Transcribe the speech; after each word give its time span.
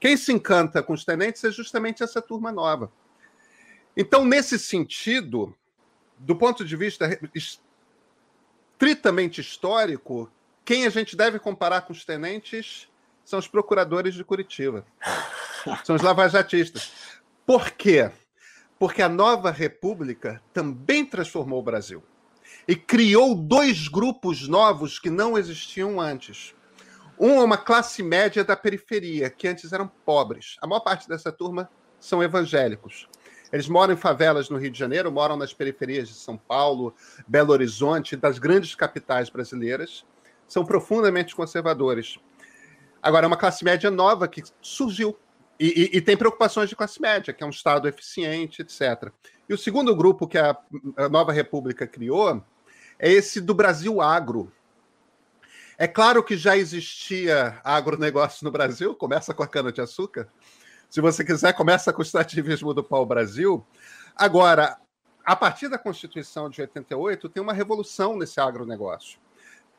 Quem 0.00 0.16
se 0.16 0.32
encanta 0.32 0.82
com 0.82 0.92
os 0.92 1.04
tenentes 1.04 1.42
é 1.44 1.50
justamente 1.50 2.02
essa 2.02 2.22
turma 2.22 2.52
nova. 2.52 2.90
Então, 3.96 4.24
nesse 4.24 4.58
sentido, 4.58 5.54
do 6.16 6.36
ponto 6.36 6.64
de 6.64 6.76
vista 6.76 7.18
estritamente 8.74 9.40
histórico, 9.40 10.30
quem 10.64 10.86
a 10.86 10.90
gente 10.90 11.16
deve 11.16 11.38
comparar 11.38 11.82
com 11.82 11.92
os 11.92 12.04
tenentes 12.04 12.88
são 13.24 13.38
os 13.38 13.48
procuradores 13.48 14.14
de 14.14 14.24
Curitiba. 14.24 14.86
São 15.84 15.96
os 15.96 16.02
lavajatistas. 16.02 16.92
Por 17.44 17.72
quê? 17.72 18.10
Porque 18.78 19.02
a 19.02 19.08
nova 19.08 19.50
república 19.50 20.40
também 20.52 21.04
transformou 21.04 21.58
o 21.58 21.62
Brasil 21.62 22.02
e 22.66 22.76
criou 22.76 23.34
dois 23.34 23.88
grupos 23.88 24.46
novos 24.46 24.98
que 24.98 25.10
não 25.10 25.36
existiam 25.36 26.00
antes. 26.00 26.54
Um 27.20 27.40
é 27.40 27.44
uma 27.44 27.56
classe 27.56 28.02
média 28.02 28.44
da 28.44 28.56
periferia, 28.56 29.28
que 29.28 29.48
antes 29.48 29.72
eram 29.72 29.90
pobres. 30.04 30.56
A 30.62 30.66
maior 30.66 30.80
parte 30.80 31.08
dessa 31.08 31.32
turma 31.32 31.68
são 31.98 32.22
evangélicos. 32.22 33.08
Eles 33.52 33.68
moram 33.68 33.94
em 33.94 33.96
favelas 33.96 34.48
no 34.50 34.58
Rio 34.58 34.70
de 34.70 34.78
Janeiro, 34.78 35.10
moram 35.10 35.36
nas 35.36 35.52
periferias 35.52 36.08
de 36.08 36.14
São 36.14 36.36
Paulo, 36.36 36.94
Belo 37.26 37.52
Horizonte, 37.52 38.14
das 38.14 38.38
grandes 38.38 38.74
capitais 38.74 39.30
brasileiras. 39.30 40.04
São 40.46 40.64
profundamente 40.64 41.34
conservadores. 41.34 42.18
Agora, 43.02 43.26
é 43.26 43.28
uma 43.28 43.36
classe 43.36 43.64
média 43.64 43.90
nova 43.90 44.28
que 44.28 44.42
surgiu 44.60 45.18
e, 45.58 45.90
e, 45.92 45.96
e, 45.98 46.00
tem 46.00 46.16
preocupações 46.16 46.68
de 46.68 46.76
classe 46.76 47.00
média, 47.00 47.34
que 47.34 47.42
é 47.42 47.46
um 47.46 47.50
Estado 47.50 47.88
eficiente, 47.88 48.62
etc. 48.62 49.10
E 49.48 49.54
o 49.54 49.58
segundo 49.58 49.94
grupo 49.96 50.28
que 50.28 50.38
a, 50.38 50.56
a 50.96 51.08
Nova 51.08 51.32
República 51.32 51.84
criou 51.84 52.44
é 52.96 53.10
esse 53.10 53.40
do 53.40 53.54
Brasil 53.54 54.00
agro. 54.00 54.52
É 55.80 55.86
claro 55.86 56.24
que 56.24 56.36
já 56.36 56.56
existia 56.56 57.60
agronegócio 57.62 58.44
no 58.44 58.50
Brasil, 58.50 58.96
começa 58.96 59.32
com 59.32 59.44
a 59.44 59.46
cana-de-açúcar. 59.46 60.28
Se 60.90 61.00
você 61.00 61.24
quiser, 61.24 61.52
começa 61.52 61.92
com 61.92 62.00
o 62.00 62.02
extrativismo 62.02 62.74
do 62.74 62.82
pau-brasil. 62.82 63.64
Agora, 64.16 64.76
a 65.24 65.36
partir 65.36 65.68
da 65.68 65.78
Constituição 65.78 66.50
de 66.50 66.60
88, 66.62 67.28
tem 67.28 67.40
uma 67.40 67.52
revolução 67.52 68.16
nesse 68.16 68.40
agronegócio. 68.40 69.20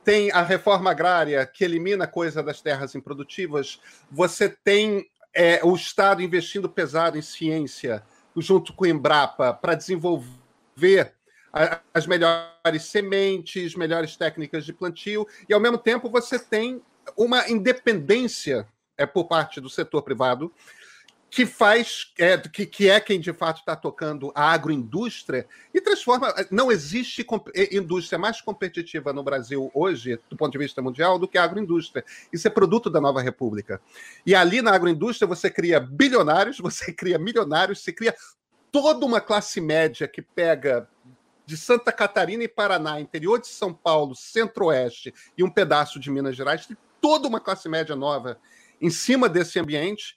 Tem 0.01 0.31
a 0.31 0.41
reforma 0.41 0.89
agrária, 0.89 1.45
que 1.45 1.65
elimina 1.65 2.05
a 2.05 2.07
coisa 2.07 2.41
das 2.41 2.61
terras 2.61 2.95
improdutivas. 2.95 3.81
Você 4.09 4.47
tem 4.47 5.05
é, 5.33 5.59
o 5.65 5.75
Estado 5.75 6.21
investindo 6.21 6.69
pesado 6.69 7.17
em 7.17 7.21
ciência, 7.21 8.01
junto 8.37 8.71
com 8.71 8.85
o 8.85 8.87
Embrapa, 8.87 9.53
para 9.53 9.75
desenvolver 9.75 11.13
as 11.93 12.05
melhores 12.05 12.83
sementes, 12.83 13.75
melhores 13.75 14.15
técnicas 14.15 14.65
de 14.65 14.73
plantio, 14.73 15.27
e 15.47 15.53
ao 15.53 15.59
mesmo 15.59 15.77
tempo 15.77 16.09
você 16.09 16.37
tem 16.37 16.81
uma 17.17 17.49
independência 17.49 18.67
é, 18.97 19.05
por 19.05 19.25
parte 19.27 19.59
do 19.59 19.69
setor 19.69 20.03
privado 20.03 20.51
que 21.29 21.45
faz 21.45 22.11
é, 22.17 22.37
que, 22.37 22.65
que 22.65 22.89
é 22.89 22.99
quem 22.99 23.19
de 23.19 23.31
fato 23.31 23.59
está 23.59 23.75
tocando 23.75 24.31
a 24.33 24.51
agroindústria 24.51 25.47
e 25.73 25.79
transforma. 25.79 26.33
Não 26.49 26.71
existe 26.71 27.25
indústria 27.71 28.17
mais 28.17 28.41
competitiva 28.41 29.13
no 29.13 29.23
Brasil 29.23 29.69
hoje, 29.73 30.19
do 30.29 30.35
ponto 30.35 30.51
de 30.51 30.57
vista 30.57 30.81
mundial, 30.81 31.19
do 31.19 31.27
que 31.27 31.37
a 31.37 31.43
agroindústria. 31.43 32.03
Isso 32.33 32.47
é 32.47 32.51
produto 32.51 32.89
da 32.89 32.99
nova 32.99 33.21
república. 33.21 33.79
E 34.25 34.33
ali 34.33 34.61
na 34.61 34.73
agroindústria 34.73 35.27
você 35.27 35.49
cria 35.49 35.79
bilionários, 35.79 36.57
você 36.59 36.91
cria 36.91 37.19
milionários, 37.19 37.83
você 37.83 37.93
cria 37.93 38.15
toda 38.71 39.05
uma 39.05 39.21
classe 39.21 39.61
média 39.61 40.07
que 40.07 40.21
pega 40.21 40.87
de 41.49 41.57
Santa 41.57 41.91
Catarina 41.91 42.43
e 42.43 42.47
Paraná, 42.47 43.01
interior 43.01 43.41
de 43.41 43.47
São 43.47 43.73
Paulo, 43.73 44.15
centro-oeste 44.15 45.11
e 45.35 45.43
um 45.43 45.49
pedaço 45.49 45.99
de 45.99 46.11
Minas 46.11 46.35
Gerais, 46.35 46.67
tem 46.67 46.77
toda 47.01 47.27
uma 47.27 47.39
classe 47.39 47.67
média 47.67 47.95
nova 47.95 48.39
em 48.79 48.91
cima 48.91 49.27
desse 49.27 49.59
ambiente. 49.59 50.15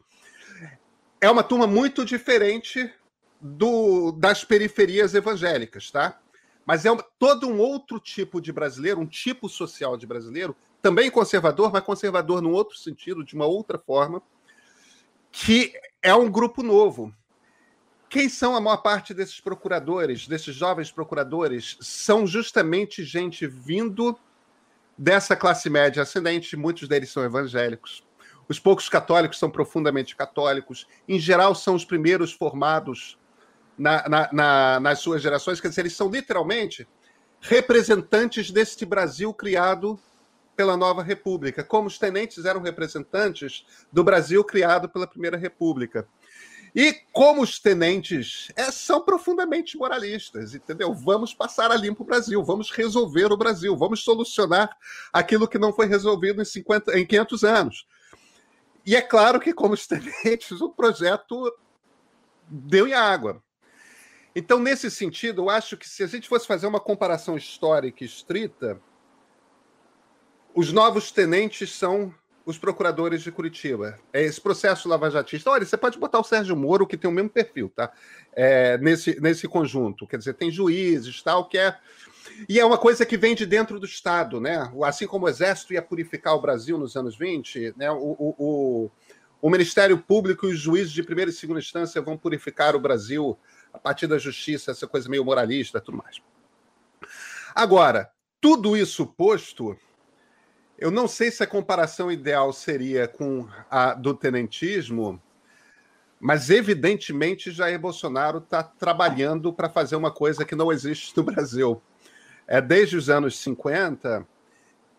É 1.22 1.30
uma 1.30 1.42
turma 1.42 1.66
muito 1.66 2.05
diferente 2.05 2.92
do, 3.40 4.12
das 4.12 4.45
periferias 4.45 5.14
evangélicas, 5.14 5.90
tá? 5.90 6.20
Mas 6.67 6.84
é 6.84 6.95
todo 7.18 7.48
um 7.48 7.58
outro 7.58 7.98
tipo 7.98 8.39
de 8.39 8.52
brasileiro, 8.52 9.01
um 9.01 9.07
tipo 9.07 9.48
social 9.48 9.96
de 9.96 10.07
brasileiro, 10.07 10.55
também 10.83 11.11
conservador, 11.11 11.73
mas 11.73 11.83
conservador 11.83 12.42
num 12.42 12.52
outro 12.52 12.77
sentido, 12.77 13.24
de 13.24 13.34
uma 13.34 13.46
outra 13.46 13.78
forma, 13.78 14.20
que 15.30 15.73
é 16.02 16.14
um 16.14 16.30
grupo 16.30 16.62
novo. 16.62 17.11
Quem 18.12 18.28
são 18.28 18.55
a 18.55 18.61
maior 18.61 18.77
parte 18.77 19.14
desses 19.14 19.40
procuradores, 19.40 20.28
desses 20.28 20.55
jovens 20.55 20.92
procuradores? 20.92 21.78
São 21.80 22.27
justamente 22.27 23.02
gente 23.02 23.46
vindo 23.46 24.14
dessa 24.98 25.34
classe 25.34 25.70
média 25.70 26.02
ascendente, 26.02 26.55
muitos 26.55 26.86
deles 26.86 27.08
são 27.08 27.24
evangélicos. 27.24 28.06
Os 28.46 28.58
poucos 28.58 28.86
católicos 28.86 29.39
são 29.39 29.51
profundamente 29.51 30.14
católicos. 30.14 30.86
Em 31.08 31.18
geral, 31.18 31.55
são 31.55 31.74
os 31.74 31.86
primeiros 31.86 32.34
formados 32.34 33.18
na, 33.78 34.06
na, 34.06 34.28
na, 34.30 34.80
nas 34.80 34.98
suas 34.98 35.22
gerações. 35.22 35.58
Quer 35.58 35.70
dizer, 35.70 35.80
eles 35.80 35.96
são 35.96 36.11
literalmente 36.11 36.86
representantes 37.40 38.51
deste 38.51 38.84
Brasil 38.84 39.33
criado 39.33 39.98
pela 40.55 40.77
nova 40.77 41.02
República, 41.02 41.64
como 41.64 41.89
os 41.89 41.98
tenentes 41.98 42.45
eram 42.45 42.61
representantes 42.61 43.64
do 43.90 44.05
Brasil 44.05 44.45
criado 44.45 44.86
pela 44.86 45.06
Primeira 45.06 45.39
República. 45.39 46.06
E 46.74 46.94
como 47.12 47.42
os 47.42 47.58
tenentes 47.58 48.50
é, 48.56 48.70
são 48.70 49.02
profundamente 49.02 49.77
moralistas, 49.77 50.55
entendeu? 50.55 50.94
Vamos 50.94 51.34
passar 51.34 51.70
a 51.70 51.77
limpo 51.77 52.02
o 52.02 52.06
Brasil, 52.06 52.42
vamos 52.42 52.70
resolver 52.70 53.30
o 53.30 53.36
Brasil, 53.36 53.77
vamos 53.77 54.02
solucionar 54.02 54.74
aquilo 55.12 55.46
que 55.46 55.58
não 55.58 55.72
foi 55.72 55.86
resolvido 55.86 56.40
em, 56.40 56.44
50, 56.46 56.98
em 56.98 57.06
500 57.06 57.44
anos. 57.44 57.86
E 58.86 58.96
é 58.96 59.02
claro 59.02 59.38
que, 59.38 59.52
como 59.52 59.74
os 59.74 59.86
tenentes, 59.86 60.62
o 60.62 60.70
projeto 60.70 61.55
deu 62.48 62.89
em 62.89 62.94
água. 62.94 63.42
Então, 64.34 64.58
nesse 64.58 64.90
sentido, 64.90 65.42
eu 65.42 65.50
acho 65.50 65.77
que 65.77 65.86
se 65.86 66.02
a 66.02 66.06
gente 66.06 66.27
fosse 66.27 66.46
fazer 66.46 66.66
uma 66.66 66.80
comparação 66.80 67.36
histórica 67.36 68.02
estrita, 68.02 68.80
os 70.54 70.72
novos 70.72 71.12
tenentes 71.12 71.74
são 71.74 72.14
os 72.45 72.58
procuradores 72.58 73.23
de 73.23 73.30
Curitiba. 73.30 73.98
É 74.13 74.23
esse 74.23 74.41
processo 74.41 74.89
lavajatista. 74.89 75.51
Olha, 75.51 75.64
você 75.64 75.77
pode 75.77 75.98
botar 75.98 76.19
o 76.19 76.25
Sérgio 76.25 76.57
Moro, 76.57 76.86
que 76.86 76.97
tem 76.97 77.11
o 77.11 77.13
mesmo 77.13 77.30
perfil, 77.30 77.70
tá? 77.75 77.92
É, 78.33 78.77
nesse, 78.79 79.20
nesse 79.20 79.47
conjunto. 79.47 80.07
Quer 80.07 80.19
dizer, 80.19 80.35
tem 80.35 80.51
juízes, 80.51 81.23
tal, 81.23 81.48
que 81.48 81.58
é. 81.58 81.77
E 82.48 82.58
é 82.58 82.64
uma 82.64 82.79
coisa 82.79 83.05
que 83.05 83.17
vem 83.17 83.35
de 83.35 83.47
dentro 83.47 83.79
do 83.79 83.86
Estado, 83.86 84.41
né? 84.41 84.73
Assim 84.85 85.07
como 85.07 85.27
o 85.27 85.29
Exército 85.29 85.73
ia 85.73 85.83
purificar 85.83 86.35
o 86.35 86.41
Brasil 86.41 86.79
nos 86.79 86.97
anos 86.97 87.17
20, 87.17 87.75
né? 87.77 87.91
o, 87.91 87.97
o, 87.97 88.35
o, 88.39 88.91
o 89.41 89.51
Ministério 89.51 89.98
Público 89.98 90.47
e 90.47 90.52
os 90.52 90.58
juízes 90.58 90.92
de 90.92 91.02
primeira 91.02 91.31
e 91.31 91.35
segunda 91.35 91.61
instância 91.61 92.01
vão 92.01 92.17
purificar 92.17 92.75
o 92.75 92.81
Brasil 92.81 93.39
a 93.73 93.79
partir 93.79 94.07
da 94.07 94.19
justiça, 94.19 94.70
essa 94.70 94.86
coisa 94.86 95.08
meio 95.08 95.25
moralista 95.25 95.81
tudo 95.81 95.98
mais. 95.98 96.20
Agora, 97.55 98.11
tudo 98.41 98.77
isso 98.77 99.07
posto, 99.07 99.77
eu 100.83 100.91
não 100.91 101.07
sei 101.07 101.31
se 101.31 101.45
a 101.45 101.47
comparação 101.47 102.11
ideal 102.11 102.53
seria 102.53 103.07
com 103.07 103.48
a 103.70 103.95
do 103.95 104.13
tenentismo, 104.13 105.23
mas 106.19 106.51
evidentemente 106.51 107.53
Jair 107.53 107.79
Bolsonaro 107.79 108.39
está 108.39 108.65
trabalhando 108.65 109.53
para 109.53 109.69
fazer 109.69 109.95
uma 109.95 110.11
coisa 110.11 110.45
que 110.45 110.57
não 110.57 110.73
existe 110.73 111.17
no 111.17 111.23
Brasil. 111.23 111.81
É 112.48 112.61
desde 112.61 112.97
os 112.97 113.09
anos 113.09 113.39
50 113.39 114.27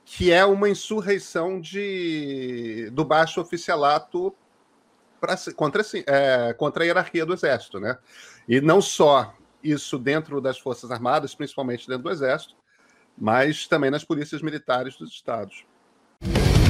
que 0.06 0.32
é 0.32 0.46
uma 0.46 0.70
insurreição 0.70 1.60
de, 1.60 2.90
do 2.92 3.04
baixo 3.04 3.42
oficialato 3.42 4.34
pra, 5.20 5.36
contra, 5.56 5.82
é, 6.08 6.54
contra 6.54 6.84
a 6.84 6.88
hierarquia 6.88 7.26
do 7.26 7.34
Exército. 7.34 7.80
Né? 7.80 7.98
E 8.48 8.62
não 8.62 8.82
só 8.82 9.34
isso 9.62 9.98
dentro 9.98 10.40
das 10.40 10.58
Forças 10.58 10.92
Armadas, 10.92 11.36
principalmente 11.36 11.88
dentro 11.88 12.04
do 12.04 12.12
Exército, 12.12 12.56
mas 13.18 13.68
também 13.68 13.92
nas 13.92 14.04
polícias 14.04 14.42
militares 14.42 14.98
dos 14.98 15.12
estados. 15.12 15.66
Thank 16.26 16.58
you. 16.58 16.63